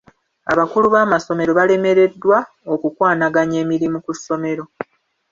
Abakulu 0.51 0.85
b'amasomero 0.93 1.51
balemereddwa 1.59 2.37
okukwanaganya 2.73 3.57
emirimu 3.63 3.97
ku 4.05 4.11
ssomero. 4.17 4.63